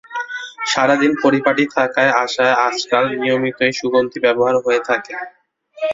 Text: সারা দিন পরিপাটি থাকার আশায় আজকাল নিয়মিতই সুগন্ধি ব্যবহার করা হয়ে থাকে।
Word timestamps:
সারা 0.65 0.95
দিন 1.01 1.11
পরিপাটি 1.23 1.63
থাকার 1.75 2.09
আশায় 2.23 2.55
আজকাল 2.67 3.05
নিয়মিতই 3.21 3.73
সুগন্ধি 3.79 4.17
ব্যবহার 4.25 4.55
করা 4.55 4.65
হয়ে 4.65 4.81
থাকে। 4.89 5.13